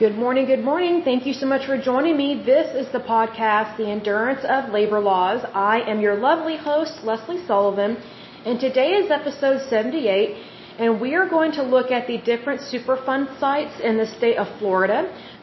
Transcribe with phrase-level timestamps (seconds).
[0.00, 1.02] Good morning, good morning.
[1.04, 2.42] Thank you so much for joining me.
[2.42, 5.44] This is the podcast, The Endurance of Labor Laws.
[5.52, 7.98] I am your lovely host, Lesley Sullivan,
[8.46, 10.38] and today is episode 78,
[10.78, 14.46] and we are going to look at the different Superfund sites in the state of
[14.58, 15.00] Florida.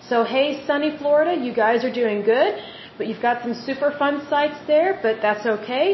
[0.09, 2.57] So, hey, sunny Florida, you guys are doing good,
[2.97, 5.85] but you've got some Superfund sites there, but that's okay.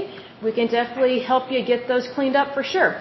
[0.41, 2.95] We can definitely help you get those cleaned up for sure.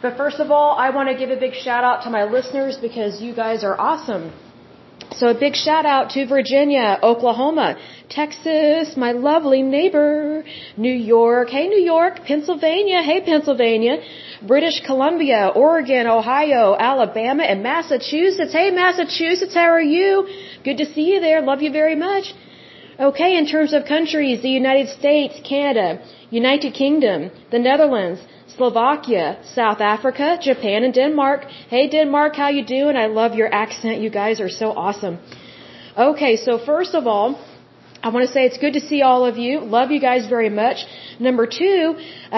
[0.00, 2.78] But first of all, I want to give a big shout out to my listeners
[2.78, 4.32] because you guys are awesome.
[5.16, 7.76] So a big shout out to Virginia, Oklahoma,
[8.08, 10.42] Texas, my lovely neighbor,
[10.76, 13.98] New York, hey New York, Pennsylvania, hey Pennsylvania,
[14.46, 18.52] British Columbia, Oregon, Ohio, Alabama, and Massachusetts.
[18.52, 20.28] Hey Massachusetts, how are you?
[20.64, 21.42] Good to see you there.
[21.42, 22.32] Love you very much.
[22.98, 28.20] Okay, in terms of countries, the United States, Canada, United Kingdom, the Netherlands,
[28.62, 29.26] Slovakia,
[29.60, 31.40] South Africa, Japan, and Denmark.
[31.72, 32.94] Hey Denmark, how you doing?
[33.04, 33.96] I love your accent.
[34.04, 35.16] You guys are so awesome.
[36.08, 37.28] Okay, so first of all,
[38.04, 39.54] I want to say it's good to see all of you.
[39.78, 40.78] Love you guys very much.
[41.28, 41.80] Number two,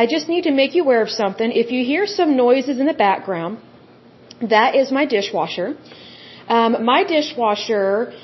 [0.01, 1.49] I just need to make you aware of something.
[1.65, 3.59] If you hear some noises in the background,
[4.57, 5.69] that is my dishwasher.
[6.49, 8.15] Um, my dishwasher,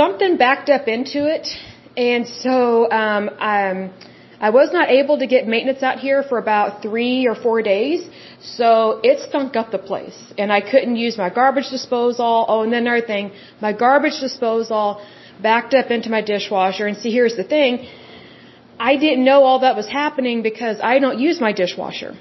[0.00, 1.46] something backed up into it,
[2.10, 3.78] and so um, um,
[4.46, 8.00] I was not able to get maintenance out here for about three or four days,
[8.56, 8.68] so
[9.10, 10.18] it stunk up the place.
[10.36, 12.30] And I couldn't use my garbage disposal.
[12.48, 13.30] Oh, and then another thing,
[13.66, 14.84] my garbage disposal
[15.48, 16.88] backed up into my dishwasher.
[16.88, 17.86] And see, here's the thing.
[18.90, 22.12] I didn't know all that was happening because I don't use my dishwasher.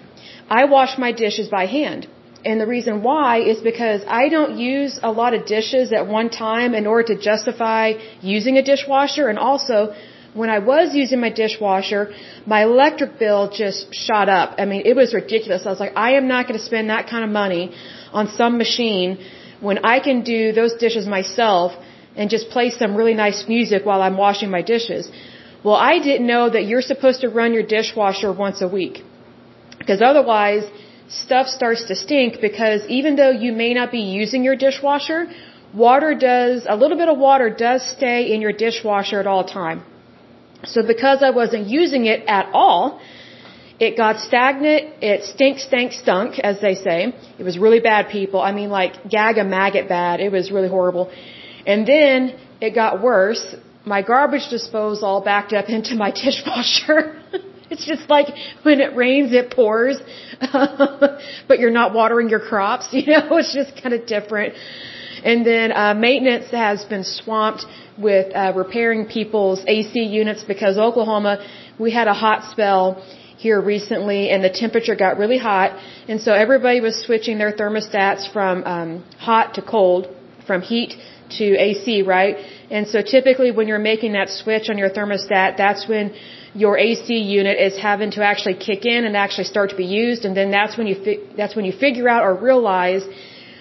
[0.59, 2.07] I wash my dishes by hand.
[2.45, 6.29] And the reason why is because I don't use a lot of dishes at one
[6.29, 9.27] time in order to justify using a dishwasher.
[9.27, 9.93] And also,
[10.33, 12.13] when I was using my dishwasher,
[12.45, 14.55] my electric bill just shot up.
[14.57, 15.65] I mean, it was ridiculous.
[15.65, 17.73] I was like, I am not going to spend that kind of money
[18.13, 19.19] on some machine
[19.59, 21.73] when I can do those dishes myself
[22.15, 25.11] and just play some really nice music while I'm washing my dishes.
[25.63, 29.03] Well, I didn't know that you're supposed to run your dishwasher once a week.
[29.77, 30.63] Because otherwise,
[31.07, 35.27] stuff starts to stink because even though you may not be using your dishwasher,
[35.73, 39.83] water does, a little bit of water does stay in your dishwasher at all time.
[40.65, 43.01] So because I wasn't using it at all,
[43.79, 44.83] it got stagnant.
[45.01, 47.13] It stink, stank, stunk, as they say.
[47.39, 48.39] It was really bad, people.
[48.39, 50.19] I mean, like gaga maggot bad.
[50.19, 51.11] It was really horrible.
[51.65, 53.55] And then it got worse.
[53.85, 57.19] My garbage disposal backed up into my dishwasher.
[57.71, 58.27] it's just like
[58.63, 59.99] when it rains, it pours,
[61.47, 62.89] but you're not watering your crops.
[62.91, 64.53] You know, it's just kind of different.
[65.23, 67.65] And then uh, maintenance has been swamped
[67.97, 71.45] with uh, repairing people's AC units because Oklahoma,
[71.79, 73.03] we had a hot spell
[73.37, 75.69] here recently and the temperature got really hot
[76.07, 80.07] and so everybody was switching their thermostats from um, hot to cold,
[80.45, 80.93] from heat
[81.37, 82.35] to AC, right?
[82.69, 86.13] And so typically when you're making that switch on your thermostat, that's when
[86.53, 87.07] your AC
[87.39, 90.51] unit is having to actually kick in and actually start to be used and then
[90.51, 93.03] that's when you fi- that's when you figure out or realize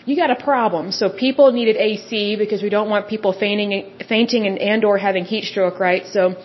[0.07, 0.93] you got a problem.
[0.93, 5.25] So people needed AC because we don't want people fainting, fainting and, and or having
[5.25, 6.07] heat stroke, right?
[6.07, 6.37] So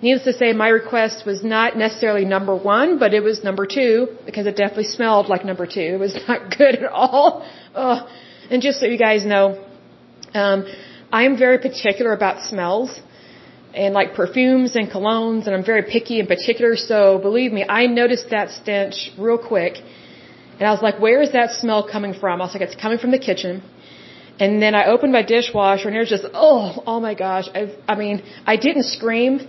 [0.00, 4.08] needless to say, my request was not necessarily number one, but it was number two
[4.24, 5.88] because it definitely smelled like number two.
[5.96, 7.46] It was not good at all.
[7.74, 8.08] Ugh.
[8.50, 9.64] And just so you guys know,
[10.34, 10.66] um,
[11.10, 13.00] I am very particular about smells
[13.74, 16.76] and like perfumes and colognes, and I'm very picky and particular.
[16.76, 19.74] So believe me, I noticed that stench real quick
[20.62, 22.40] and I was like, where is that smell coming from?
[22.40, 23.64] I was like, it's coming from the kitchen.
[24.38, 27.48] And then I opened my dishwasher and it was just, oh, oh my gosh.
[27.52, 29.40] I, I mean, I didn't scream,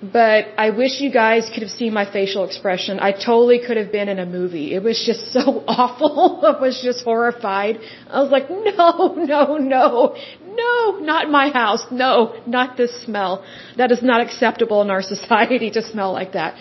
[0.00, 2.98] but I wish you guys could have seen my facial expression.
[3.00, 4.72] I totally could have been in a movie.
[4.74, 6.40] It was just so awful.
[6.46, 7.78] I was just horrified.
[8.08, 10.16] I was like, no, no, no,
[10.62, 11.84] no, not my house.
[11.90, 13.44] No, not this smell.
[13.76, 16.56] That is not acceptable in our society to smell like that.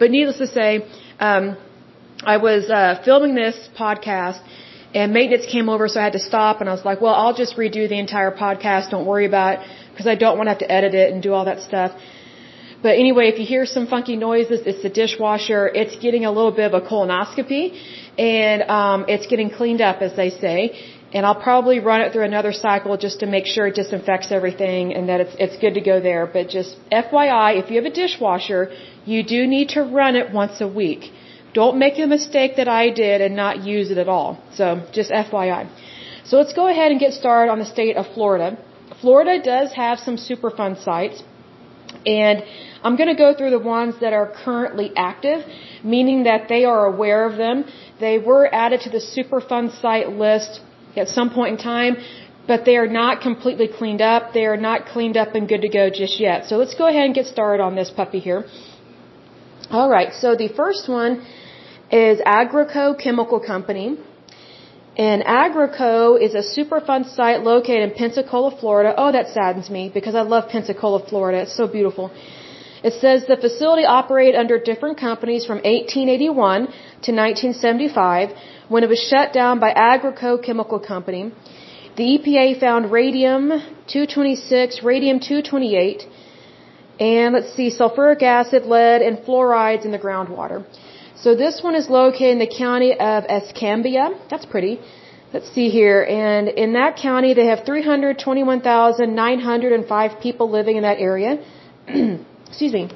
[0.00, 0.88] But needless to say,
[1.20, 1.56] um,
[2.24, 4.40] I was uh, filming this podcast
[4.94, 6.60] and maintenance came over, so I had to stop.
[6.60, 8.90] And I was like, well, I'll just redo the entire podcast.
[8.90, 11.32] Don't worry about it because I don't want to have to edit it and do
[11.32, 11.92] all that stuff.
[12.82, 15.68] But anyway, if you hear some funky noises, it's the dishwasher.
[15.68, 17.76] It's getting a little bit of a colonoscopy,
[18.16, 20.58] and um, it's getting cleaned up, as they say.
[21.12, 24.94] And I'll probably run it through another cycle just to make sure it disinfects everything
[24.94, 26.26] and that it's it's good to go there.
[26.26, 28.70] But just FYI, if you have a dishwasher,
[29.06, 31.10] you do need to run it once a week.
[31.54, 34.38] Don't make the mistake that I did and not use it at all.
[34.54, 35.68] So just FYI.
[36.24, 38.58] So let's go ahead and get started on the state of Florida.
[39.00, 41.22] Florida does have some Superfund sites.
[42.06, 42.44] And
[42.82, 45.44] I'm going to go through the ones that are currently active,
[45.82, 47.64] meaning that they are aware of them.
[47.98, 50.60] They were added to the Superfund site list
[50.96, 51.96] at some point in time.
[52.48, 54.32] but they are not completely cleaned up.
[54.32, 56.46] They are not cleaned up and good to go just yet.
[56.46, 58.46] So let's go ahead and get started on this puppy here.
[59.70, 61.26] All right, so the first one
[61.92, 63.98] is Agrico Chemical Company.
[64.96, 68.94] And Agrico is a Superfund site located in Pensacola, Florida.
[68.96, 71.42] Oh, that saddens me because I love Pensacola, Florida.
[71.42, 72.10] It's so beautiful.
[72.82, 76.68] It says the facility operated under different companies from 1881
[77.06, 78.30] to 1975
[78.68, 81.30] when it was shut down by Agrico Chemical Company.
[81.96, 83.50] The EPA found radium
[83.86, 86.06] 226, radium 228,
[87.00, 90.64] and let's see, sulfuric acid, lead, and fluorides in the groundwater.
[91.16, 94.10] So this one is located in the county of Escambia.
[94.30, 94.78] That's pretty.
[95.32, 96.04] Let's see here.
[96.04, 101.38] And in that county, they have 321,905 people living in that area.
[102.48, 102.88] Excuse me.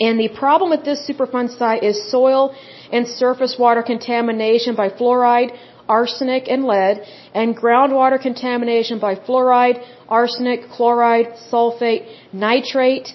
[0.00, 2.54] And the problem with this Superfund site is soil
[2.90, 5.56] and surface water contamination by fluoride,
[5.88, 7.02] arsenic, and lead,
[7.34, 13.14] and groundwater contamination by fluoride, arsenic, chloride, sulfate, nitrate,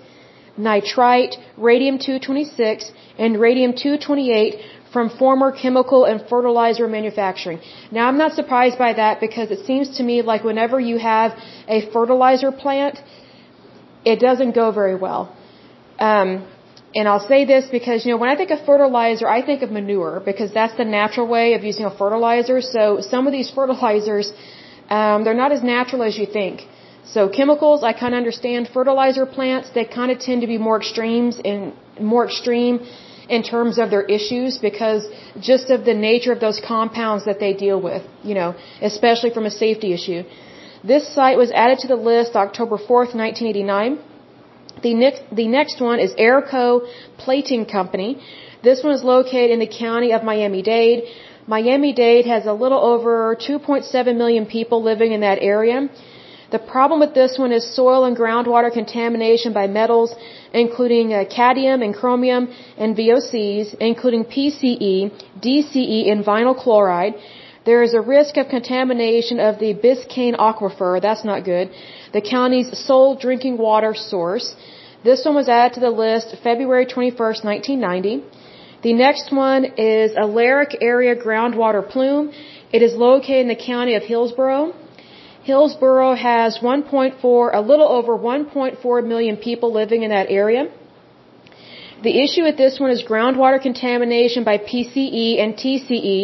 [0.57, 4.61] nitrite, radium-226, and radium-228
[4.91, 7.59] from former chemical and fertilizer manufacturing.
[7.91, 11.31] Now I'm not surprised by that because it seems to me like whenever you have
[11.67, 12.99] a fertilizer plant,
[14.05, 15.35] it doesn't go very well.
[15.99, 16.29] Um,
[16.95, 19.71] and I'll say this because, you know, when I think of fertilizer, I think of
[19.71, 22.61] manure because that's the natural way of using a fertilizer.
[22.61, 24.31] So some of these fertilizers,
[24.89, 26.61] um, they're not as natural as you think.
[27.13, 28.69] So chemicals, I kind of understand.
[28.73, 32.85] Fertilizer plants, they kind of tend to be more extremes and more extreme
[33.29, 35.07] in terms of their issues because
[35.39, 39.45] just of the nature of those compounds that they deal with, you know, especially from
[39.45, 40.23] a safety issue.
[40.83, 43.99] This site was added to the list October 4th, 1989.
[44.83, 46.87] The next, the next one is Airco
[47.17, 48.21] Plating Company.
[48.63, 51.03] This one is located in the county of Miami-Dade.
[51.47, 55.89] Miami-Dade has a little over 2.7 million people living in that area.
[56.49, 60.15] The problem with this one is soil and groundwater contamination by metals,
[60.53, 62.47] including uh, cadmium and chromium
[62.77, 65.11] and VOCs, including PCE,
[65.41, 67.15] DCE, and vinyl chloride.
[67.65, 71.01] There is a risk of contamination of the Biscayne aquifer.
[71.01, 71.69] That's not good.
[72.13, 74.55] The county's sole drinking water source.
[75.03, 78.23] This one was added to the list February 21st, 1990.
[78.83, 82.31] The next one is Alaric Area Groundwater Plume.
[82.71, 84.73] It is located in the county of Hillsborough.
[85.47, 90.63] Hillsborough has 1.4, a little over 1.4 million people living in that area.
[92.03, 96.17] The issue with this one is groundwater contamination by PCE and TCE,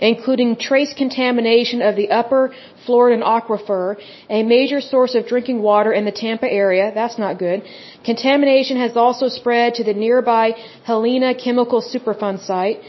[0.00, 2.42] including trace contamination of the upper
[2.84, 3.86] Floridan aquifer,
[4.28, 6.90] a major source of drinking water in the Tampa area.
[7.00, 7.62] That's not good.
[8.04, 10.46] Contamination has also spread to the nearby
[10.90, 12.80] Helena Chemical Superfund site.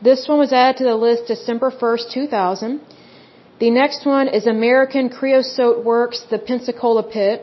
[0.00, 2.80] This one was added to the list December 1st, 2000.
[3.60, 7.42] The next one is American Creosote Works, the Pensacola Pit.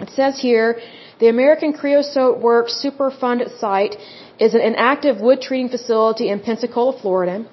[0.00, 0.80] It says here,
[1.18, 3.96] the American Creosote Works Superfund site
[4.38, 7.44] is an active wood treating facility in Pensacola, Florida.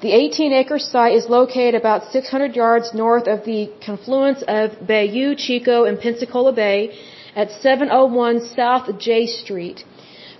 [0.00, 5.34] The 18 acre site is located about 600 yards north of the confluence of Bayou
[5.34, 6.96] Chico and Pensacola Bay
[7.34, 9.84] at 701 South J Street.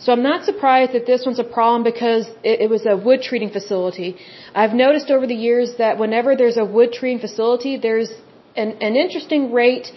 [0.03, 3.23] So I'm not surprised that this one's a problem because it, it was a wood
[3.23, 4.17] treating facility.
[4.53, 8.11] I've noticed over the years that whenever there's a wood treating facility, there's
[8.57, 9.93] an, an interesting rate,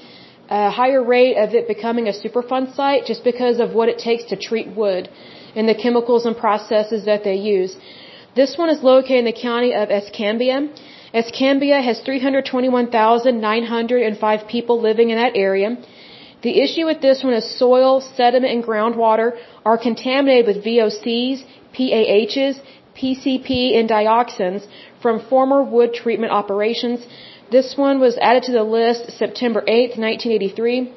[0.47, 4.25] a higher rate of it becoming a Superfund site just because of what it takes
[4.25, 5.09] to treat wood
[5.55, 7.75] and the chemicals and processes that they use.
[8.35, 10.69] This one is located in the county of Escambia.
[11.15, 15.77] Escambia has 321,905 people living in that area.
[16.45, 19.29] The issue with this one is soil, sediment, and groundwater
[19.69, 21.37] are contaminated with VOCs,
[21.75, 22.55] PAHs,
[22.97, 24.67] PCP, and dioxins
[25.01, 26.99] from former wood treatment operations.
[27.55, 30.93] This one was added to the list September 8, 1983.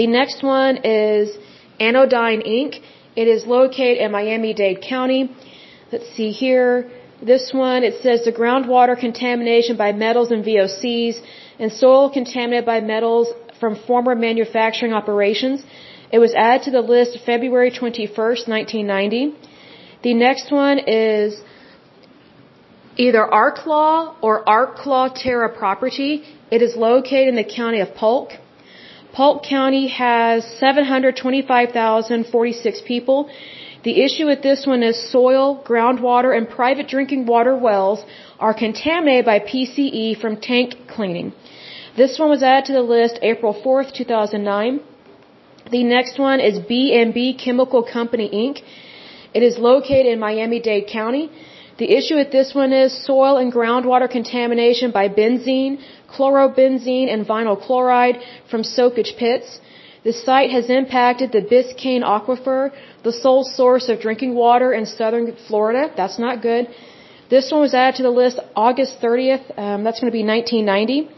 [0.00, 1.36] The next one is
[1.78, 2.80] Anodyne Inc.
[3.22, 5.22] It is located in Miami-Dade County.
[5.92, 6.90] Let's see here.
[7.22, 11.16] This one, it says the groundwater contamination by metals and VOCs
[11.58, 13.28] and soil contaminated by metals
[13.60, 15.64] from former manufacturing operations.
[16.12, 19.34] It was added to the list February 21st, 1990.
[20.02, 21.40] The next one is
[22.96, 26.22] either Arklaw or Arklaw Terra property.
[26.50, 28.30] It is located in the county of Polk.
[29.12, 33.28] Polk County has 725,046 people.
[33.82, 38.04] The issue with this one is soil, groundwater, and private drinking water wells
[38.38, 41.32] are contaminated by PCE from tank cleaning.
[41.96, 44.80] This one was added to the list April 4th, 2009.
[45.70, 48.60] The next one is B&B Chemical Company Inc.
[49.32, 51.30] It is located in Miami-Dade County.
[51.78, 55.78] The issue with this one is soil and groundwater contamination by benzene,
[56.14, 58.18] chlorobenzene, and vinyl chloride
[58.50, 59.58] from soakage pits.
[60.04, 62.72] The site has impacted the Biscayne aquifer,
[63.04, 65.90] the sole source of drinking water in southern Florida.
[65.96, 66.68] That's not good.
[67.30, 69.46] This one was added to the list August 30th.
[69.58, 71.15] Um, that's going to be 1990.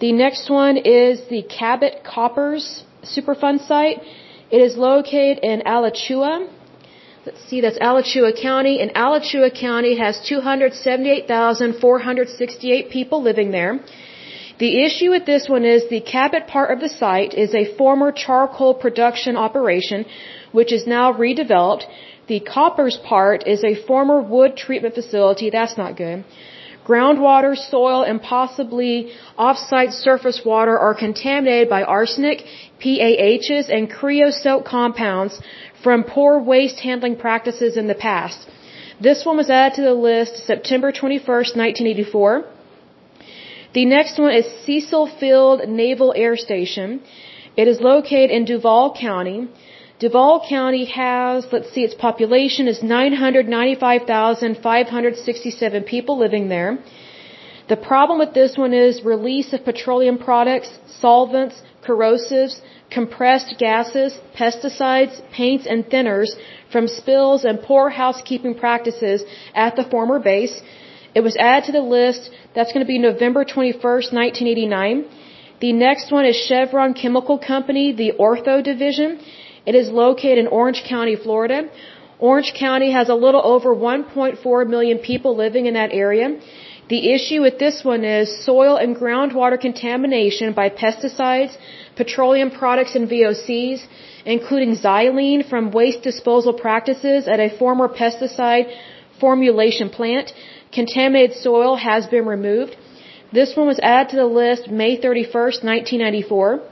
[0.00, 4.00] The next one is the Cabot Koppers Superfund site.
[4.48, 6.46] It is located in Alachua.
[7.26, 8.80] Let's see, that's Alachua County.
[8.80, 13.80] And Alachua County has 278,468 people living there.
[14.60, 18.12] The issue with this one is the Cabot part of the site is a former
[18.12, 20.04] charcoal production operation,
[20.52, 21.82] which is now redeveloped.
[22.28, 25.50] The Koppers part is a former wood treatment facility.
[25.50, 26.24] That's not good.
[26.88, 28.92] Groundwater, soil, and possibly
[29.36, 32.44] off-site surface water are contaminated by arsenic,
[32.82, 35.40] PAHs, and creosote compounds
[35.82, 38.48] from poor waste handling practices in the past.
[39.00, 42.44] This one was added to the list September 21st, 1984.
[43.74, 47.00] The next one is Cecil Field Naval Air Station.
[47.54, 49.48] It is located in Duval County.
[50.00, 56.78] Duval County has, let's see, its population is 995,567 people living there.
[57.68, 65.20] The problem with this one is release of petroleum products, solvents, corrosives, compressed gases, pesticides,
[65.32, 66.28] paints, and thinners
[66.70, 70.62] from spills and poor housekeeping practices at the former base.
[71.14, 72.30] It was added to the list.
[72.54, 75.04] That's going to be November 21st, 1989.
[75.60, 79.18] The next one is Chevron Chemical Company, the Ortho Division.
[79.68, 81.58] It is located in Orange County, Florida.
[82.18, 86.26] Orange County has a little over 1.4 million people living in that area.
[86.92, 91.54] The issue with this one is soil and groundwater contamination by pesticides,
[91.96, 93.80] petroleum products, and VOCs,
[94.24, 98.66] including xylene from waste disposal practices at a former pesticide
[99.20, 100.32] formulation plant.
[100.72, 102.74] Contaminated soil has been removed.
[103.38, 106.62] This one was added to the list May 31st, 1994.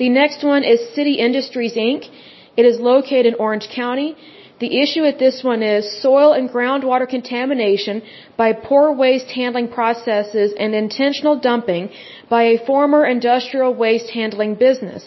[0.00, 2.08] The next one is City Industries Inc.
[2.56, 4.16] It is located in Orange County.
[4.58, 8.00] The issue with this one is soil and groundwater contamination
[8.38, 11.90] by poor waste handling processes and intentional dumping
[12.30, 15.04] by a former industrial waste handling business.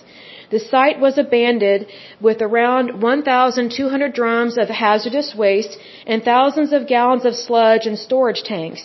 [0.52, 1.88] The site was abandoned
[2.22, 8.44] with around 1,200 drums of hazardous waste and thousands of gallons of sludge in storage
[8.44, 8.84] tanks.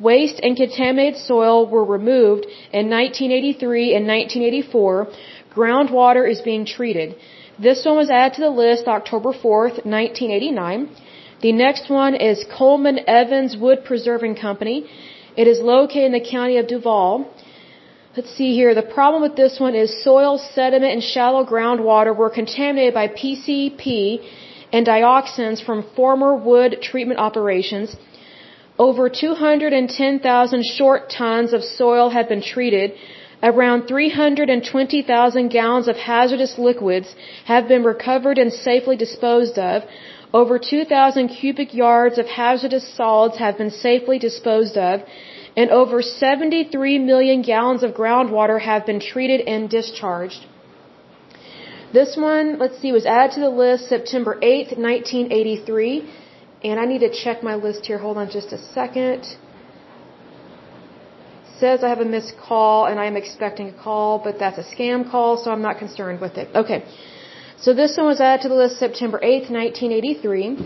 [0.00, 5.08] Waste and contaminated soil were removed in 1983 and 1984.
[5.56, 7.16] Groundwater is being treated.
[7.66, 10.88] This one was added to the list October 4th, 1989.
[11.42, 14.86] The next one is Coleman Evans Wood Preserving Company.
[15.36, 17.10] It is located in the county of Duval.
[18.16, 18.74] Let's see here.
[18.74, 24.20] The problem with this one is soil, sediment, and shallow groundwater were contaminated by PCP
[24.72, 27.96] and dioxins from former wood treatment operations.
[28.78, 32.92] Over 210,000 short tons of soil have been treated
[33.44, 39.82] Around 320,000 gallons of hazardous liquids have been recovered and safely disposed of.
[40.32, 45.02] Over 2,000 cubic yards of hazardous solids have been safely disposed of.
[45.58, 50.46] And over 73 million gallons of groundwater have been treated and discharged.
[51.92, 56.10] This one, let's see, was added to the list September 8th, 1983.
[56.64, 57.98] And I need to check my list here.
[57.98, 59.36] Hold on just a second
[61.60, 64.66] says I have a missed call and I am expecting a call, but that's a
[64.74, 66.48] scam call, so I'm not concerned with it.
[66.54, 66.84] Okay.
[67.58, 70.56] So this one was added to the list September 8th, 1983.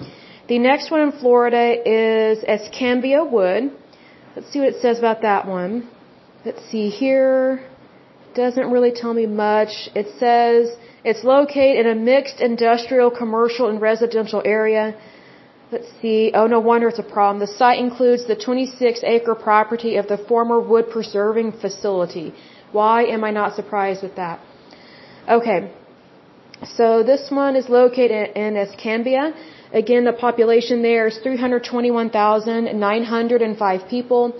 [0.48, 3.70] The next one in Florida is Escambia Wood.
[4.34, 5.88] Let's see what it says about that one.
[6.44, 7.66] Let's see here.
[8.34, 9.90] Doesn't really tell me much.
[9.94, 14.96] It says it's located in a mixed industrial, commercial, and residential area.
[15.70, 16.32] Let's see.
[16.32, 17.40] Oh, no wonder it's a problem.
[17.40, 22.32] The site includes the 26 acre property of the former wood preserving facility.
[22.72, 24.40] Why am I not surprised with that?
[25.28, 25.70] Okay.
[26.76, 29.34] So this one is located in Escambia.
[29.72, 34.32] Again, the population there is 321,905 people.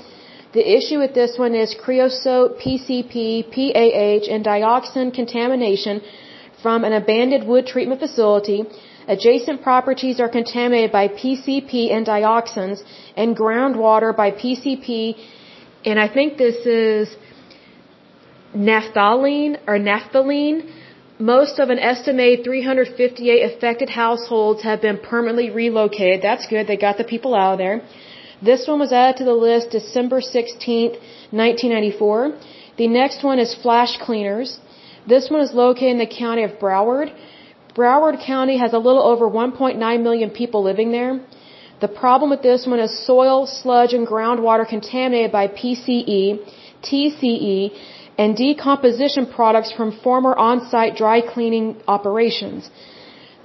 [0.55, 6.01] The issue with this one is creosote, PCP, PAH, and dioxin contamination
[6.63, 8.65] from an abandoned wood treatment facility
[9.15, 12.83] Adjacent properties are contaminated by PCP and dioxins
[13.17, 15.15] and groundwater by PCP
[15.85, 17.17] and I think this is
[18.69, 20.59] naphthalene or naphthalene.
[21.19, 26.21] Most of an estimated 358 affected households have been permanently relocated.
[26.23, 26.67] That's good.
[26.67, 27.83] They got the people out of there.
[28.43, 30.91] This one was added to the list December 16,
[31.31, 32.39] 1994.
[32.77, 34.61] The next one is flash cleaners.
[35.09, 37.13] This one is located in the county of Broward.
[37.79, 41.13] Broward County has a little over 1.9 million people living there.
[41.85, 46.19] The problem with this one is soil, sludge, and groundwater contaminated by PCE,
[46.87, 47.59] TCE,
[48.23, 52.69] and decomposition products from former on-site dry cleaning operations.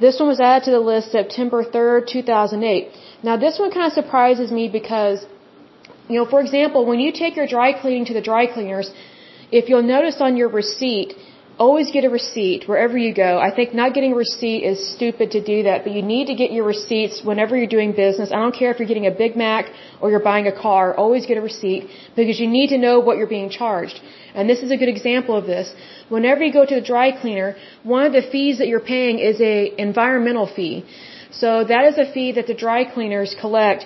[0.03, 2.87] This one was added to the list September 3rd, 2008.
[3.21, 5.27] Now this one kind of surprises me because,
[6.09, 8.89] you know, for example, when you take your dry cleaning to the dry cleaners,
[9.51, 11.13] if you'll notice on your receipt,
[11.59, 13.37] always get a receipt wherever you go.
[13.37, 16.35] I think not getting a receipt is stupid to do that, but you need to
[16.35, 18.31] get your receipts whenever you're doing business.
[18.31, 19.65] I don't care if you're getting a Big Mac
[20.01, 23.17] or you're buying a car, always get a receipt because you need to know what
[23.17, 24.01] you're being charged.
[24.33, 25.73] And this is a good example of this.
[26.09, 29.39] Whenever you go to the dry cleaner, one of the fees that you're paying is
[29.39, 30.85] a environmental fee.
[31.31, 33.85] So that is a fee that the dry cleaners collect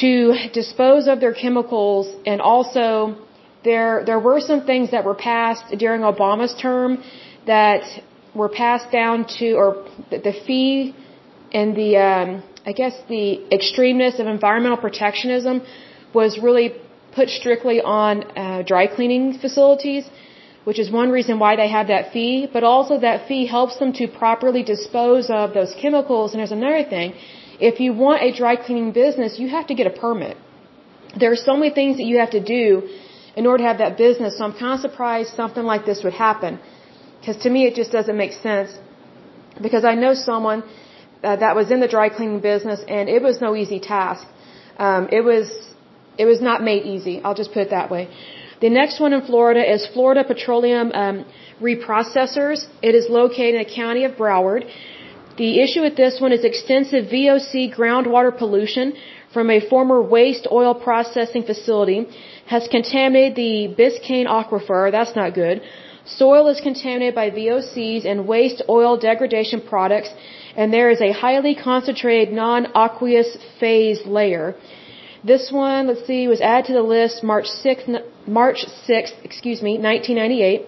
[0.00, 3.16] to dispose of their chemicals and also
[3.64, 7.02] there there were some things that were passed during Obama's term
[7.46, 7.82] that
[8.34, 9.68] were passed down to or
[10.10, 10.94] the fee
[11.52, 13.26] and the um, I guess the
[13.56, 15.62] extremeness of environmental protectionism
[16.14, 16.74] was really
[17.12, 20.08] put strictly on uh, dry cleaning facilities,
[20.64, 22.48] which is one reason why they have that fee.
[22.52, 26.32] But also that fee helps them to properly dispose of those chemicals.
[26.32, 27.14] And there's another thing:
[27.60, 30.36] if you want a dry cleaning business, you have to get a permit.
[31.18, 32.66] There are so many things that you have to do
[33.36, 34.38] in order to have that business.
[34.38, 36.58] So I'm kind of surprised something like this would happen.
[37.18, 38.70] Because to me, it just doesn't make sense.
[39.60, 40.62] Because I know someone
[41.22, 44.26] uh, that was in the dry cleaning business, and it was no easy task.
[44.78, 45.46] Um, it was
[46.18, 47.20] it was not made easy.
[47.22, 48.08] I'll just put it that way.
[48.60, 51.24] The next one in Florida is Florida Petroleum um,
[51.62, 52.66] Reprocessors.
[52.82, 54.64] It is located in the county of Broward.
[55.38, 58.92] The issue with this one is extensive VOC groundwater pollution
[59.32, 62.06] from a former waste oil processing facility
[62.46, 64.90] has contaminated the Biscayne aquifer.
[64.90, 65.62] That's not good.
[66.04, 70.10] Soil is contaminated by VOCs and waste oil degradation products,
[70.56, 74.56] and there is a highly concentrated non-aqueous phase layer.
[75.22, 79.72] This one, let's see, was added to the list March 6th, March 6th, excuse me,
[79.78, 80.66] 1998.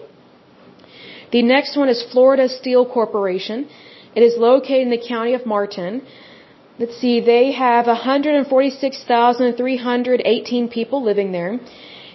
[1.31, 3.67] The next one is Florida Steel Corporation.
[4.15, 6.03] It is located in the county of Martin.
[6.79, 11.59] Let's see, they have 146,318 people living there.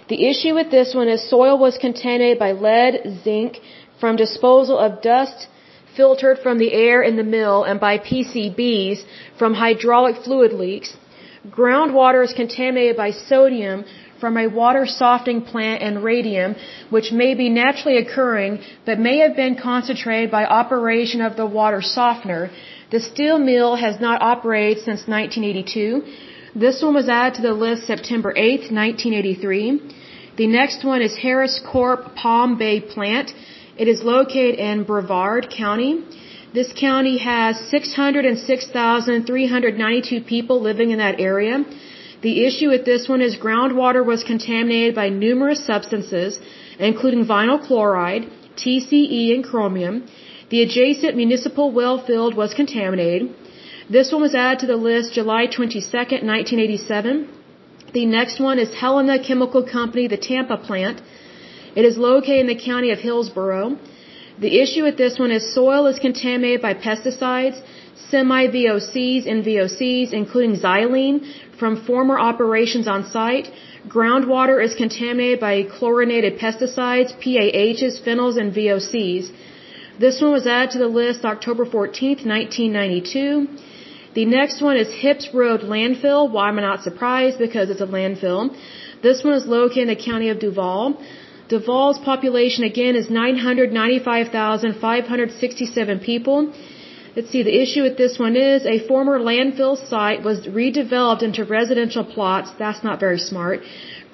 [0.09, 3.61] The issue with this one is soil was contaminated by lead, zinc
[4.01, 5.47] from disposal of dust
[5.95, 9.05] filtered from the air in the mill and by PCBs
[9.37, 10.97] from hydraulic fluid leaks.
[11.49, 13.85] Groundwater is contaminated by sodium
[14.19, 16.57] from a water softening plant and radium,
[16.89, 21.81] which may be naturally occurring but may have been concentrated by operation of the water
[21.81, 22.51] softener.
[22.91, 26.03] The steel mill has not operated since 1982.
[26.55, 29.79] This one was added to the list September 8, 1983.
[30.37, 33.31] The next one is Harris Corp Palm Bay plant.
[33.77, 36.03] It is located in Brevard County.
[36.51, 41.63] This county has 606,392 people living in that area.
[42.21, 46.39] The issue with this one is groundwater was contaminated by numerous substances,
[46.79, 48.25] including vinyl chloride,
[48.57, 50.05] TCE, and chromium.
[50.49, 53.33] The adjacent municipal well field was contaminated.
[53.95, 57.27] This one was added to the list July 22, 1987.
[57.93, 61.01] The next one is Helena Chemical Company, the Tampa plant.
[61.75, 63.77] It is located in the county of Hillsborough.
[64.39, 67.61] The issue with this one is soil is contaminated by pesticides,
[68.09, 71.17] semi-VOCs and VOCs, including xylene
[71.59, 73.51] from former operations on site.
[73.87, 79.31] Groundwater is contaminated by chlorinated pesticides, PAHs, phenols, and VOCs.
[79.99, 83.47] This one was added to the list October 14th, 1992.
[84.13, 86.31] The next one is Hipps Road Landfill.
[86.31, 87.37] Why am I not surprised?
[87.37, 88.55] Because it's a landfill.
[89.03, 90.95] This one is located in the county of Duval.
[91.49, 96.53] Duval's population again is 995,567 people.
[97.17, 101.43] Let's see, the issue with this one is a former landfill site was redeveloped into
[101.43, 102.51] residential plots.
[102.57, 103.63] That's not very smart.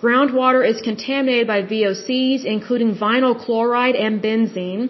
[0.01, 4.89] Groundwater is contaminated by VOCs, including vinyl chloride and benzene.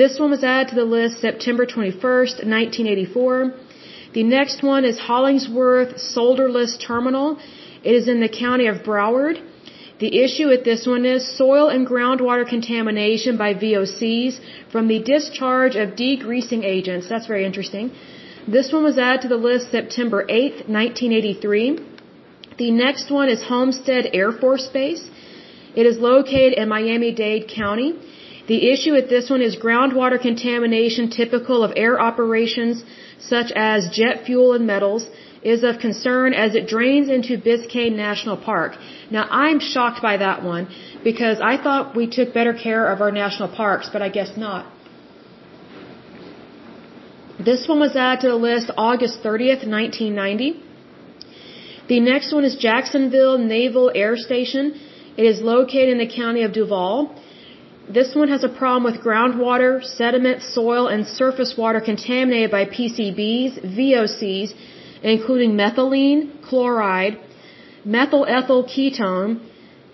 [0.00, 3.52] This one was added to the list September 21st, 1984.
[4.14, 7.38] The next one is Hollingsworth Solderless Terminal.
[7.84, 9.36] It is in the county of Broward.
[9.98, 14.40] The issue with this one is soil and groundwater contamination by VOCs
[14.72, 17.08] from the discharge of degreasing agents.
[17.10, 17.92] That's very interesting.
[18.48, 21.78] This one was added to the list September 8, 1983.
[22.56, 25.04] The next one is Homestead Air Force Base.
[25.76, 27.90] It is located in Miami-Dade County.
[28.52, 32.84] The issue with this one is groundwater contamination typical of air operations
[33.32, 35.06] such as jet fuel and metals
[35.52, 38.72] is of concern as it drains into Biscayne National Park.
[39.10, 40.68] Now I'm shocked by that one
[41.08, 44.66] because I thought we took better care of our national parks, but I guess not.
[47.48, 50.62] This one was added to the list August 30th, 1990.
[51.88, 54.78] The next one is Jacksonville Naval Air Station.
[55.16, 57.14] It is located in the county of Duval.
[57.88, 63.76] This one has a problem with groundwater, sediment, soil, and surface water contaminated by PCBs,
[63.76, 64.54] VOCs,
[65.02, 67.18] including methylene, chloride,
[67.84, 69.40] methyl ethyl ketone,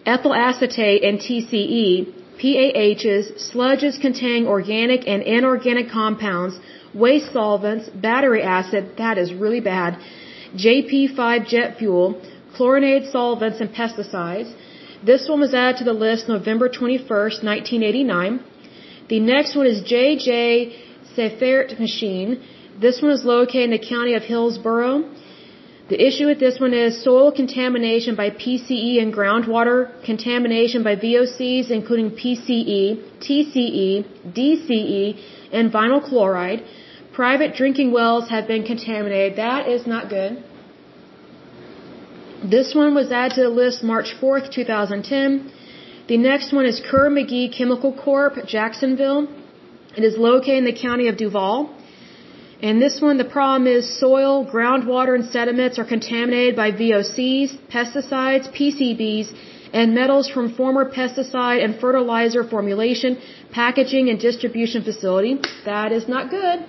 [0.05, 6.59] ethyl acetate, and TCE, PAHs, sludges containing organic and inorganic compounds,
[6.95, 9.99] waste solvents, battery acid, that is really bad,
[10.55, 12.21] JP5 jet fuel,
[12.55, 14.53] chlorinated solvents, and pesticides.
[15.05, 18.41] This one was added to the list November 21st, 1989.
[19.09, 20.75] The next one is JJ
[21.15, 22.41] Seifert machine.
[22.81, 25.05] This one is located in the county of Hillsborough.
[25.89, 31.71] The issue with this one is soil contamination by PCE and groundwater contamination by VOCs,
[31.71, 32.83] including PCE,
[33.21, 35.19] TCE, DCE,
[35.53, 36.63] and vinyl chloride.
[37.15, 39.39] Private drinking wells have been contaminated.
[39.39, 40.45] That is not good.
[42.45, 45.51] This one was added to the list March 4th, 2010.
[46.07, 49.27] The next one is Kerr McGee Chemical Corp, Jacksonville.
[49.97, 51.75] It is located in the county of Duval.
[52.63, 58.47] And this one, the problem is soil, groundwater, and sediments are contaminated by VOCs, pesticides,
[58.57, 59.35] PCBs,
[59.73, 63.19] and metals from former pesticide and fertilizer formulation,
[63.51, 65.41] packaging, and distribution facility.
[65.65, 66.65] That is not good.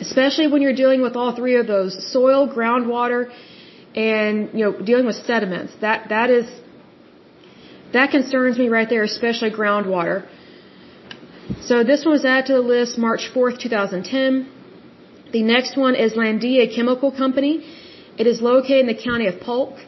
[0.00, 3.32] Especially when you're dealing with all three of those soil, groundwater,
[3.94, 5.72] and you know dealing with sediments.
[5.80, 6.46] That that is
[7.92, 10.26] that concerns me right there, especially groundwater.
[11.62, 14.48] So this one was added to the list March 4th, 2010.
[15.32, 17.64] The next one is Landia Chemical Company.
[18.18, 19.78] It is located in the county of Polk.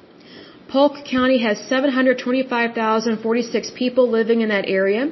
[0.68, 5.11] Polk County has 725,046 people living in that area.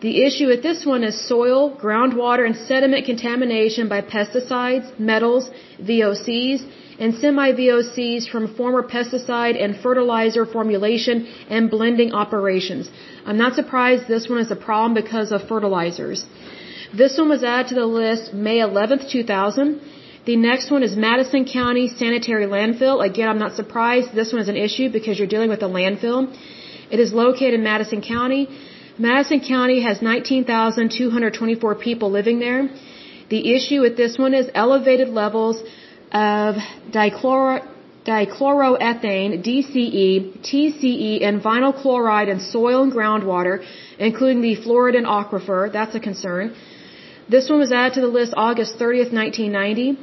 [0.00, 5.50] The issue with this one is soil, groundwater, and sediment contamination by pesticides, metals,
[5.88, 6.62] VOCs,
[6.98, 12.90] and semi-VOCs from former pesticide and fertilizer formulation and blending operations.
[13.26, 16.24] I'm not surprised this one is a problem because of fertilizers.
[16.94, 19.80] This one was added to the list May 11th, 2000.
[20.24, 23.04] The next one is Madison County Sanitary Landfill.
[23.04, 26.20] Again, I'm not surprised this one is an issue because you're dealing with a landfill.
[26.90, 28.48] It is located in Madison County.
[29.00, 32.68] Madison County has 19,224 people living there.
[33.30, 35.62] The issue with this one is elevated levels
[36.12, 36.56] of
[36.96, 37.66] dichloro,
[38.04, 40.06] dichloroethane, DCE,
[40.46, 43.64] TCE, and vinyl chloride in soil and groundwater,
[43.98, 45.72] including the Floridan aquifer.
[45.72, 46.54] That's a concern.
[47.26, 49.96] This one was added to the list August 30th, 1990.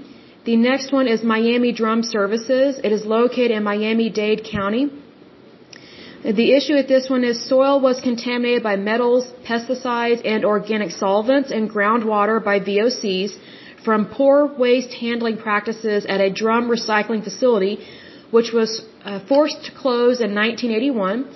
[0.45, 2.79] The next one is Miami Drum Services.
[2.83, 4.89] It is located in Miami-Dade County.
[6.23, 11.51] The issue with this one is soil was contaminated by metals, pesticides, and organic solvents
[11.51, 13.37] and groundwater by VOCs
[13.85, 17.79] from poor waste handling practices at a drum recycling facility,
[18.31, 21.27] which was uh, forced to close in 1981.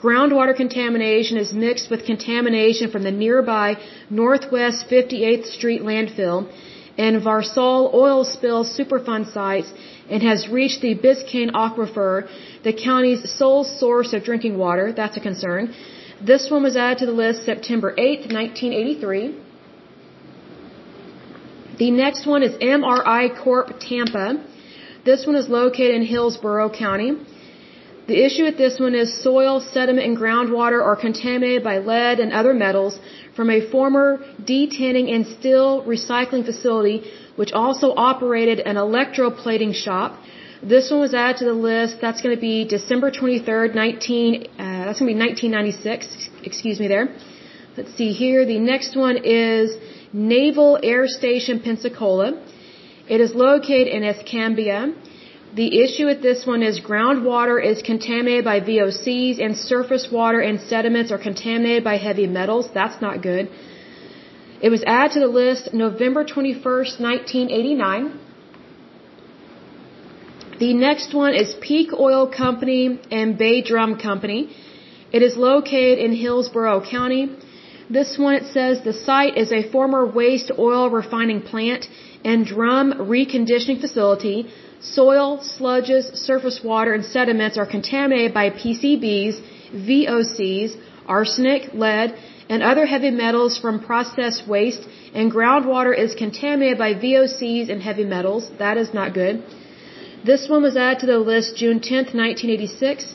[0.00, 3.76] Groundwater contamination is mixed with contamination from the nearby
[4.08, 6.48] Northwest 58th Street landfill
[6.98, 9.72] and Varsol oil spill Superfund sites
[10.10, 12.28] and has reached the Biscayne aquifer,
[12.64, 14.92] the county's sole source of drinking water.
[14.92, 15.74] That's a concern.
[16.20, 19.34] This one was added to the list September 8, 1983.
[21.78, 24.44] The next one is MRI Corp Tampa.
[25.04, 27.16] This one is located in Hillsborough County.
[28.12, 32.30] The issue with this one is soil, sediment, and groundwater are contaminated by lead and
[32.30, 33.00] other metals
[33.36, 34.08] from a former
[34.50, 36.98] detinning and steel recycling facility,
[37.36, 40.10] which also operated an electroplating shop.
[40.62, 42.02] This one was added to the list.
[42.02, 44.42] That's going to be December 23rd, 19.
[44.42, 46.28] Uh, that's going to be 1996.
[46.50, 47.06] Excuse me there.
[47.78, 48.44] Let's see here.
[48.44, 49.74] The next one is
[50.12, 52.28] Naval Air Station Pensacola.
[53.08, 54.92] It is located in Escambia.
[55.54, 60.58] The issue with this one is groundwater is contaminated by VOCs and surface water and
[60.58, 62.70] sediments are contaminated by heavy metals.
[62.72, 63.50] That's not good.
[64.62, 68.18] It was added to the list November 21st, 1989.
[70.58, 74.40] The next one is Peak Oil Company and Bay Drum Company.
[75.12, 77.24] It is located in Hillsborough County.
[77.88, 81.88] This one it says the site is a former waste oil refining plant
[82.24, 84.46] and drum reconditioning facility.
[84.80, 89.40] Soil, sludges, surface water, and sediments are contaminated by PCBs,
[89.74, 92.16] VOCs, arsenic, lead,
[92.48, 98.04] and other heavy metals from processed waste, and groundwater is contaminated by VOCs and heavy
[98.04, 98.50] metals.
[98.58, 99.42] That is not good.
[100.24, 103.14] This one was added to the list June 10, 1986.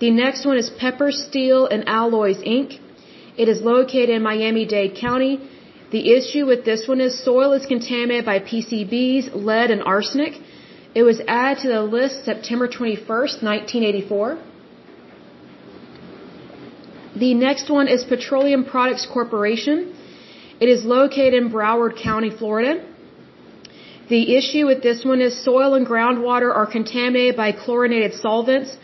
[0.00, 2.78] The next one is Pepper Steel and Alloys Inc.
[3.42, 5.34] It is located in Miami-Dade County.
[5.94, 10.34] The issue with this one is soil is contaminated by PCBs, lead, and arsenic.
[10.94, 14.38] It was added to the list September 21st, 1984.
[17.24, 19.78] The next one is Petroleum Products Corporation.
[20.64, 22.72] It is located in Broward County, Florida.
[24.10, 28.76] The issue with this one is soil and groundwater are contaminated by chlorinated solvents,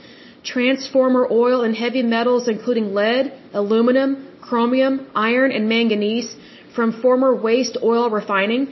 [0.44, 6.34] transformer oil, and heavy metals including lead, aluminum, chromium, iron, and manganese
[6.74, 8.62] from former waste oil refining.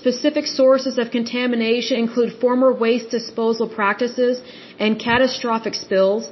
[0.00, 4.40] Specific sources of contamination include former waste disposal practices
[4.78, 6.30] and catastrophic spills.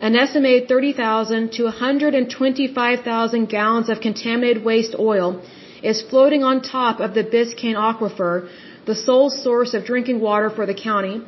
[0.00, 5.42] An estimated 30,000 to 125,000 gallons of contaminated waste oil
[5.82, 8.48] is floating on top of the Biscayne Aquifer,
[8.86, 11.20] the sole source of drinking water for the county.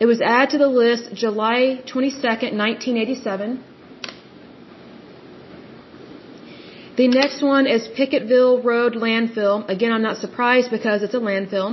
[0.00, 3.64] It was added to the list July 22, 1987.
[7.00, 9.54] The next one is Pickettville Road Landfill.
[9.74, 11.68] Again, I'm not surprised because it's a landfill.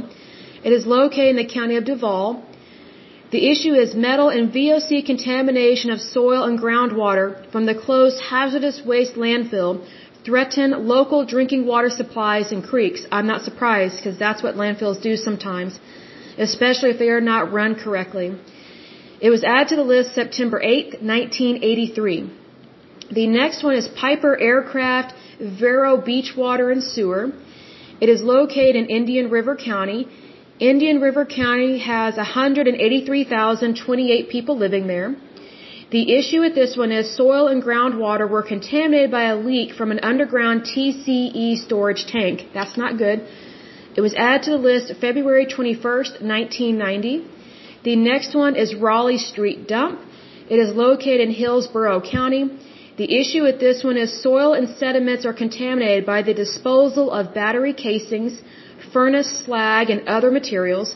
[0.64, 2.46] It is located in the county of Duval.
[3.36, 8.78] The issue is metal and VOC contamination of soil and groundwater from the closed hazardous
[8.92, 9.72] waste landfill
[10.24, 13.06] threaten local drinking water supplies and creeks.
[13.12, 15.78] I'm not surprised because that's what landfills do sometimes,
[16.38, 18.30] especially if they are not run correctly.
[19.20, 22.47] It was added to the list September 8, 1983.
[23.12, 27.32] The next one is Piper Aircraft Vero Beach Water and Sewer.
[28.02, 30.10] It is located in Indian River County.
[30.60, 35.16] Indian River County has 183,028 people living there.
[35.90, 39.92] The issue with this one is soil and groundwater were contaminated by a leak from
[39.92, 42.48] an underground TCE storage tank.
[42.54, 43.26] That's not good.
[43.96, 47.24] It was added to the list February 21st, 1990.
[47.86, 50.02] The next one is Raleigh Street Dump.
[50.50, 52.50] It is located in Hillsborough County.
[52.98, 57.34] The issue with this one is soil and sediments are contaminated by the disposal of
[57.36, 58.42] battery casings,
[58.92, 60.96] furnace slag, and other materials.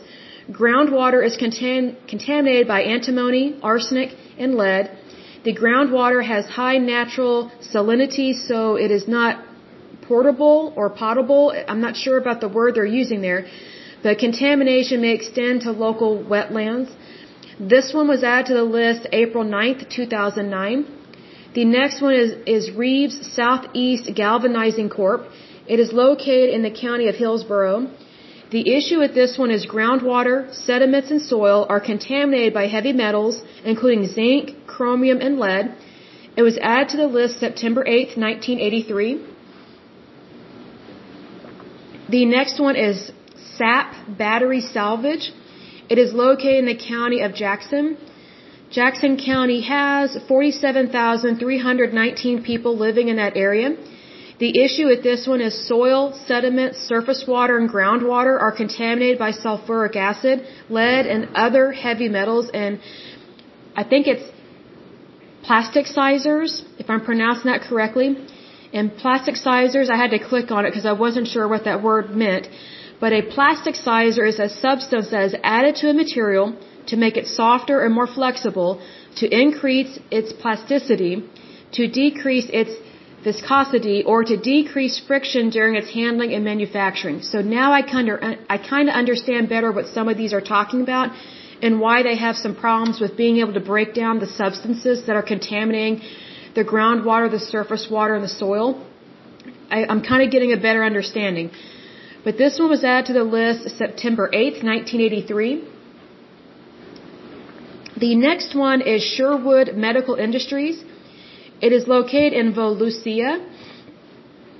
[0.60, 4.90] Groundwater is contam contaminated by antimony, arsenic, and lead.
[5.44, 9.44] The groundwater has high natural salinity, so it is not
[10.08, 11.54] portable or potable.
[11.68, 13.46] I'm not sure about the word they're using there,
[14.02, 16.90] but contamination may extend to local wetlands.
[17.60, 21.01] This one was added to the list April 9th, 2009.
[21.54, 25.26] The next one is, is Reeves Southeast Galvanizing Corp.
[25.68, 27.88] It is located in the county of Hillsborough.
[28.52, 33.42] The issue with this one is groundwater, sediments, and soil are contaminated by heavy metals,
[33.66, 35.76] including zinc, chromium, and lead.
[36.38, 39.26] It was added to the list September 8, 1983.
[42.10, 43.12] The next one is
[43.58, 45.34] Sapp Battery Salvage.
[45.90, 47.98] It is located in the county of Jackson.
[48.72, 53.76] Jackson County has 47,319 people living in that area.
[54.40, 59.34] The issue with this one is soil, sediment, surface water, and groundwater are contaminated by
[59.34, 62.50] sulfuric acid, lead, and other heavy metals.
[62.54, 62.80] And
[63.76, 64.24] I think it's
[65.48, 68.16] plasticizers, if I'm pronouncing that correctly.
[68.74, 72.12] And plasticizers, I had to click on it because I wasn't sure what that word
[72.12, 72.48] meant.
[73.02, 76.56] But a plasticizer is a substance that is added to a material
[76.88, 78.82] to make it softer and more flexible,
[79.18, 81.24] to increase its plasticity,
[81.74, 82.72] to decrease its
[83.24, 87.22] viscosity, or to decrease friction during its handling and manufacturing.
[87.22, 90.42] So now I kind of I kind of understand better what some of these are
[90.42, 91.12] talking about
[91.62, 95.16] and why they have some problems with being able to break down the substances that
[95.16, 96.02] are contaminating
[96.56, 98.86] the groundwater, the surface water, and the soil.
[99.70, 101.52] I, I'm kind of getting a better understanding.
[102.24, 105.64] But this one was added to the list September 8th, 1983.
[108.02, 110.84] The next one is Sherwood Medical Industries.
[111.66, 113.32] It is located in Volusia.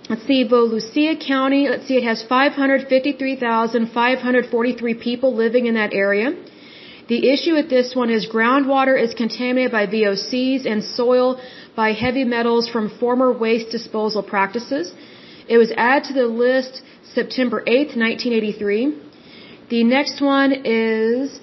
[0.10, 6.36] Let's see, Volusia County, let's see, it has 553,543 people living in that area.
[7.08, 11.42] The issue with this one is groundwater is contaminated by VOCs and soil
[11.76, 14.94] by heavy metals from former waste disposal practices.
[15.50, 16.84] It was added to the list
[17.20, 18.94] September 8, 1983.
[19.70, 21.40] The next one is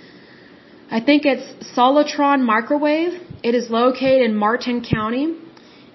[0.91, 1.45] I think it's
[1.77, 3.21] Solitron Microwave.
[3.43, 5.37] It is located in Martin County.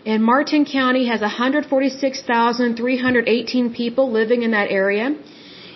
[0.06, 5.16] And Martin County has 146,318 people living in that area.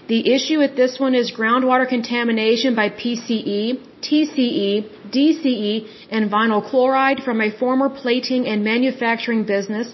[0.07, 7.23] The issue with this one is groundwater contamination by PCE, TCE, DCE, and vinyl chloride
[7.23, 9.91] from a former plating and manufacturing business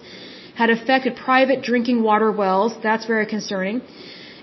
[0.56, 2.74] had affected private drinking water wells.
[2.84, 3.82] That's very concerning.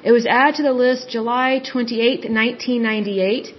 [0.02, 3.56] It was added to the list July 28, 1998.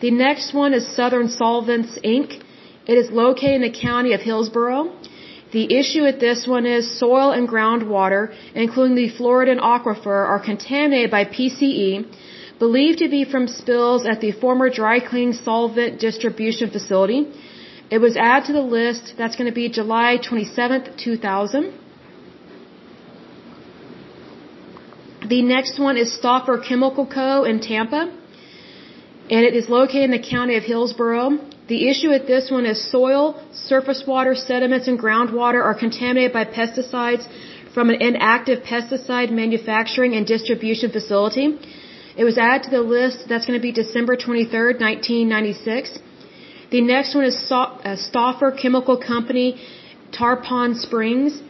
[0.00, 2.42] The next one is Southern Solvents Inc.
[2.86, 4.92] It is located in the county of Hillsborough.
[5.52, 11.10] The issue with this one is soil and groundwater, including the Floridan aquifer, are contaminated
[11.12, 12.06] by PCE,
[12.58, 17.20] believed to be from spills at the former dry cleaning solvent distribution facility.
[17.90, 19.14] It was added to the list.
[19.16, 21.72] That's going to be July 27th, 2000.
[25.28, 27.44] The next one is Stauffer Chemical Co.
[27.44, 28.12] in Tampa,
[29.30, 31.38] and it is located in the county of Hillsborough.
[31.68, 36.44] The issue with this one is soil, surface water, sediments, and groundwater are contaminated by
[36.44, 37.26] pesticides
[37.72, 41.58] from an inactive pesticide manufacturing and distribution facility.
[42.16, 43.24] It was added to the list.
[43.28, 45.98] That's going to be December 23rd, 1996.
[46.70, 49.48] The next one is uh, Stauffer Chemical Company,
[50.12, 51.40] Tarpon Springs.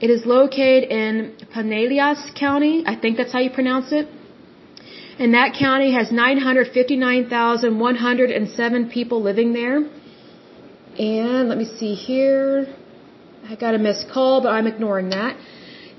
[0.00, 2.82] It is located in Pinellas County.
[2.86, 4.08] I think that's how you pronounce it.
[5.18, 9.82] And that county has 959,107 people living there.
[10.98, 12.66] And let me see here.
[13.48, 15.36] I got a missed call, but I'm ignoring that.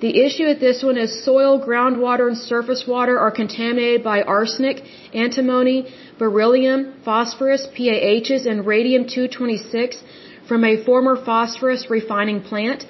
[0.01, 4.83] The issue with this one is soil, groundwater, and surface water are contaminated by arsenic,
[5.13, 5.87] antimony,
[6.19, 9.95] beryllium, phosphorus, PAHs, and radium-226
[10.47, 12.85] from a former phosphorus refining plant.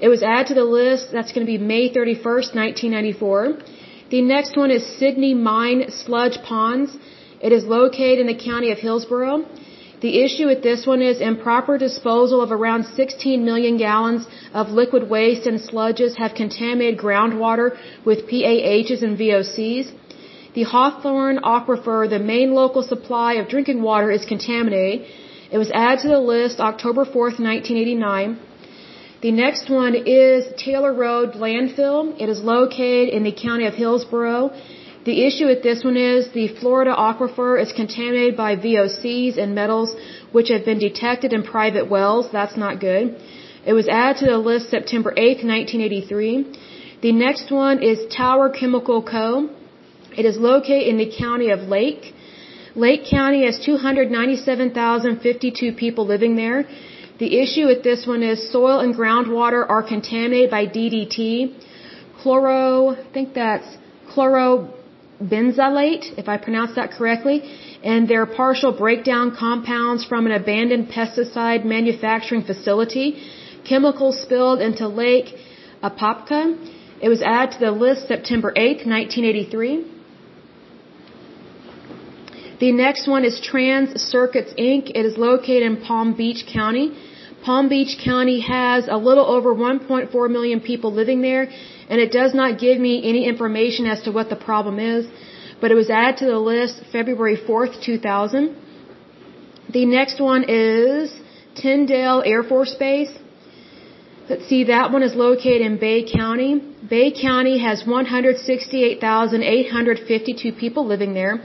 [0.00, 1.12] It was added to the list.
[1.12, 3.58] That's going to be May 31st, 1994.
[4.08, 6.96] The next one is Sydney Mine Sludge Ponds.
[7.40, 9.44] It is located in the county of Hillsborough.
[10.00, 15.10] The issue with this one is improper disposal of around 16 million gallons of liquid
[15.10, 19.90] waste and sludges have contaminated groundwater with PAHs and VOCs.
[20.54, 25.04] The Hawthorne Aquifer, the main local supply of drinking water, is contaminated.
[25.50, 28.38] It was added to the list October 4, 1989.
[29.26, 32.14] The next one is Taylor Road Landfill.
[32.24, 34.52] It is located in the county of Hillsborough.
[35.04, 39.96] The issue with this one is the Florida aquifer is contaminated by VOCs and metals
[40.30, 42.30] which have been detected in private wells.
[42.30, 43.16] That's not good.
[43.66, 46.46] It was added to the list September 8, 1983.
[47.02, 49.50] The next one is Tower Chemical Co.
[50.16, 52.14] It is located in the county of Lake.
[52.76, 56.68] Lake County has 297,052 people living there.
[57.18, 61.54] The issue with this one is soil and groundwater are contaminated by DDT,
[62.22, 63.68] chloro, I think that's
[64.12, 67.38] chlorobenzilate, if I pronounce that correctly,
[67.82, 73.06] and they're partial breakdown compounds from an abandoned pesticide manufacturing facility.
[73.64, 75.34] Chemicals spilled into Lake
[75.82, 76.40] Apopka.
[77.00, 79.84] It was added to the list September 8, 1983.
[82.60, 84.90] The next one is Trans Circuits Inc.
[84.90, 86.86] It is located in Palm Beach County.
[87.46, 91.44] Palm Beach County has a little over 1.4 million people living there,
[91.88, 95.06] and it does not give me any information as to what the problem is,
[95.60, 98.56] but it was added to the list February 4th, 2000.
[99.72, 101.14] The next one is
[101.54, 103.14] Tyndall Air Force Base.
[104.28, 106.60] Let's see, that one is located in Bay County.
[106.94, 111.40] Bay County has 168,852 people living there.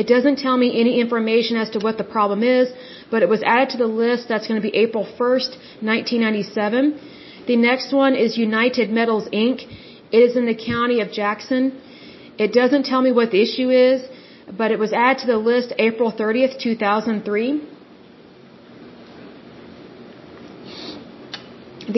[0.00, 2.66] It doesn't tell me any information as to what the problem is,
[3.10, 4.28] but it was added to the list.
[4.32, 5.52] That's going to be April 1st,
[5.92, 7.00] 1997.
[7.46, 9.62] The next one is United Metals Inc.
[10.16, 11.62] It is in the county of Jackson.
[12.44, 14.02] It doesn't tell me what the issue is,
[14.60, 17.62] but it was added to the list April 30th, 2003.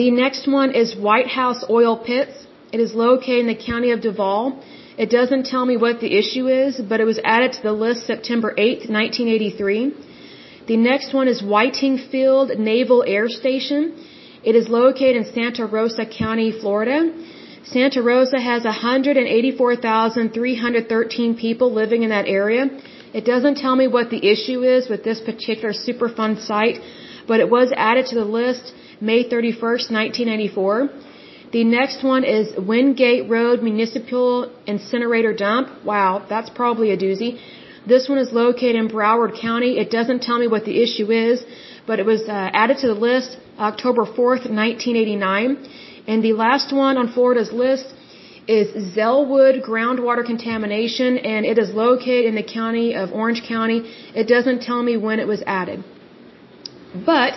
[0.01, 2.45] The next one is White House Oil Pits.
[2.71, 4.63] It is located in the county of Duval.
[5.03, 8.05] It doesn't tell me what the issue is, but it was added to the list
[8.05, 9.93] September 8th, 1983.
[10.71, 13.93] The next one is Whiting Field Naval Air Station.
[14.43, 17.13] It is located in Santa Rosa County, Florida.
[17.63, 22.69] Santa Rosa has 184,313 people living in that area.
[23.13, 26.81] It doesn't tell me what the issue is with this particular Superfund site,
[27.25, 30.89] but it was added to the list May 31st, 1994.
[31.51, 35.83] The next one is Wingate Road Municipal Incinerator Dump.
[35.83, 37.39] Wow, that's probably a doozy.
[37.87, 39.71] This one is located in Broward County.
[39.83, 41.43] It doesn't tell me what the issue is,
[41.87, 45.67] but it was uh, added to the list October 4th, 1989.
[46.07, 47.87] And the last one on Florida's list
[48.47, 53.79] is Zellwood groundwater contamination, and it is located in the county of Orange County.
[54.13, 55.83] It doesn't tell me when it was added.
[57.05, 57.33] But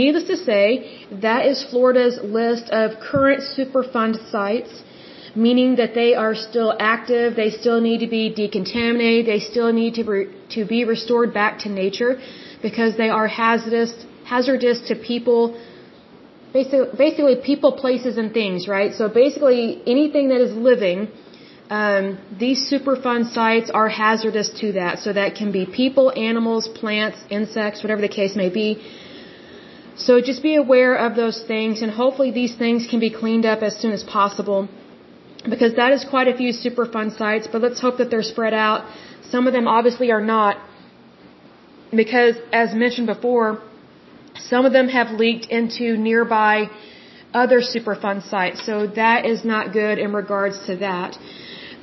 [0.00, 0.64] Needless to say,
[1.26, 4.72] that is Florida's list of current Superfund sites,
[5.46, 9.94] meaning that they are still active, they still need to be decontaminated, they still need
[10.00, 10.20] to be,
[10.56, 12.12] to be restored back to nature
[12.66, 13.92] because they are hazardous,
[14.24, 15.40] hazardous to people,
[16.52, 18.92] basically, basically people, places, and things, right?
[18.94, 21.08] So basically anything that is living,
[21.70, 24.98] um, these Superfund sites are hazardous to that.
[24.98, 28.68] So that can be people, animals, plants, insects, whatever the case may be.
[29.96, 33.62] So just be aware of those things and hopefully these things can be cleaned up
[33.62, 34.68] as soon as possible
[35.48, 38.86] because that is quite a few Superfund sites, but let's hope that they're spread out.
[39.30, 40.56] Some of them obviously are not
[41.94, 43.62] because as mentioned before,
[44.36, 46.70] some of them have leaked into nearby
[47.32, 48.64] other Superfund sites.
[48.64, 51.18] So that is not good in regards to that.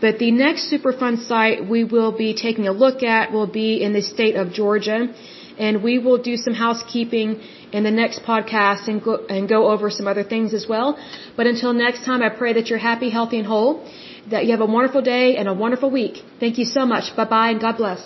[0.01, 3.93] But the next Superfund site we will be taking a look at will be in
[3.93, 5.14] the state of Georgia.
[5.59, 7.41] And we will do some housekeeping
[7.72, 10.97] in the next podcast and go, and go over some other things as well.
[11.38, 13.86] But until next time, I pray that you're happy, healthy, and whole,
[14.30, 16.24] that you have a wonderful day and a wonderful week.
[16.39, 17.15] Thank you so much.
[17.15, 18.01] Bye bye and God bless.